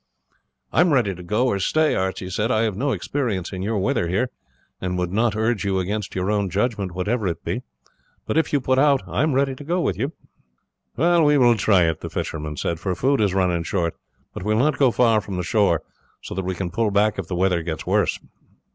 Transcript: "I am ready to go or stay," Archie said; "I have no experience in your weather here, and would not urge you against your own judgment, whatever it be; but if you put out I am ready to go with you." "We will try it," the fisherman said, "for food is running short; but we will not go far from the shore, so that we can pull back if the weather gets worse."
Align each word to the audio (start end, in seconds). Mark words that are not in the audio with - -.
"I 0.73 0.81
am 0.81 0.93
ready 0.93 1.13
to 1.13 1.21
go 1.21 1.45
or 1.45 1.59
stay," 1.59 1.93
Archie 1.93 2.31
said; 2.31 2.49
"I 2.49 2.61
have 2.63 2.75
no 2.75 2.91
experience 2.91 3.53
in 3.53 3.61
your 3.61 3.77
weather 3.77 4.07
here, 4.07 4.31
and 4.81 4.97
would 4.97 5.11
not 5.11 5.35
urge 5.35 5.63
you 5.63 5.77
against 5.77 6.15
your 6.15 6.31
own 6.31 6.49
judgment, 6.49 6.93
whatever 6.93 7.27
it 7.27 7.43
be; 7.45 7.61
but 8.25 8.35
if 8.35 8.51
you 8.51 8.59
put 8.59 8.79
out 8.79 9.03
I 9.07 9.21
am 9.21 9.33
ready 9.33 9.53
to 9.53 9.63
go 9.63 9.79
with 9.79 9.99
you." 9.99 10.11
"We 10.97 11.37
will 11.37 11.55
try 11.55 11.83
it," 11.83 12.01
the 12.01 12.09
fisherman 12.09 12.57
said, 12.57 12.79
"for 12.79 12.95
food 12.95 13.21
is 13.21 13.35
running 13.35 13.61
short; 13.61 13.93
but 14.33 14.41
we 14.41 14.55
will 14.55 14.63
not 14.63 14.79
go 14.79 14.89
far 14.89 15.21
from 15.21 15.37
the 15.37 15.43
shore, 15.43 15.83
so 16.23 16.33
that 16.33 16.45
we 16.45 16.55
can 16.55 16.71
pull 16.71 16.89
back 16.89 17.19
if 17.19 17.27
the 17.27 17.35
weather 17.35 17.61
gets 17.61 17.85
worse." 17.85 18.19